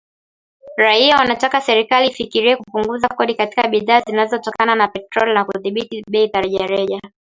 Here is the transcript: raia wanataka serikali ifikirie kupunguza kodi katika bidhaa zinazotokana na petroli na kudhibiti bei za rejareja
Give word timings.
raia 0.77 1.15
wanataka 1.17 1.61
serikali 1.61 2.07
ifikirie 2.07 2.55
kupunguza 2.57 3.07
kodi 3.07 3.35
katika 3.35 3.67
bidhaa 3.67 4.01
zinazotokana 4.01 4.75
na 4.75 4.87
petroli 4.87 5.33
na 5.33 5.45
kudhibiti 5.45 6.03
bei 6.09 6.27
za 6.31 6.41
rejareja 6.41 7.01